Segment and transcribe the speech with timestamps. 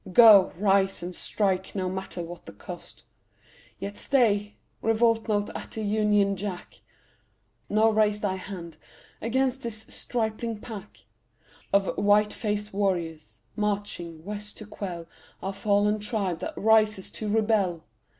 [0.11, 3.05] Go; rise and strike, no matter what the cost.
[3.77, 4.55] Yet stay.
[4.81, 6.81] Revolt not at the Union Jack,
[7.69, 8.77] Nor raise Thy hand
[9.21, 11.05] against this stripling pack
[11.71, 15.05] Of white faced warriors, marching West to quell
[15.39, 17.83] Our fallen tribe that rises to rebel.